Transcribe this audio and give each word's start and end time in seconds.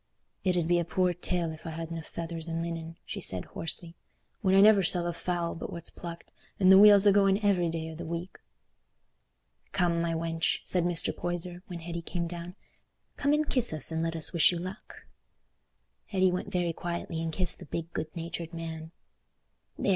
"It 0.43 0.57
ud 0.57 0.67
be 0.67 0.79
a 0.79 0.83
poor 0.83 1.13
tale 1.13 1.51
if 1.51 1.67
I 1.67 1.69
hadna 1.69 2.01
feathers 2.01 2.47
and 2.47 2.63
linen," 2.63 2.97
she 3.05 3.21
said, 3.21 3.45
hoarsely, 3.45 3.93
"when 4.41 4.55
I 4.55 4.59
never 4.61 4.81
sell 4.81 5.05
a 5.05 5.13
fowl 5.13 5.53
but 5.53 5.71
what's 5.71 5.91
plucked, 5.91 6.31
and 6.59 6.71
the 6.71 6.79
wheel's 6.79 7.05
a 7.05 7.11
going 7.11 7.39
every 7.45 7.69
day 7.69 7.91
o' 7.91 7.93
the 7.93 8.07
week." 8.07 8.39
"Come, 9.73 10.01
my 10.01 10.13
wench," 10.15 10.61
said 10.65 10.85
Mr. 10.85 11.15
Poyser, 11.15 11.61
when 11.67 11.81
Hetty 11.81 12.01
came 12.01 12.25
down, 12.25 12.55
"come 13.15 13.31
and 13.33 13.47
kiss 13.47 13.73
us, 13.73 13.91
and 13.91 14.01
let 14.01 14.15
us 14.15 14.33
wish 14.33 14.51
you 14.51 14.57
luck." 14.57 15.05
Hetty 16.07 16.31
went 16.31 16.49
very 16.51 16.73
quietly 16.73 17.21
and 17.21 17.31
kissed 17.31 17.59
the 17.59 17.65
big 17.65 17.93
good 17.93 18.07
natured 18.15 18.55
man. 18.55 18.89
"There!" 19.77 19.89